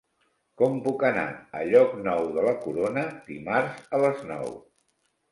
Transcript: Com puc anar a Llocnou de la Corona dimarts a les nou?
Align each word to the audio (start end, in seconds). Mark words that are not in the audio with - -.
Com 0.59 0.77
puc 0.85 1.03
anar 1.09 1.25
a 1.59 1.59
Llocnou 1.71 2.29
de 2.37 2.45
la 2.45 2.53
Corona 2.63 3.03
dimarts 3.27 3.85
a 3.99 4.01
les 4.05 4.25
nou? 4.31 4.49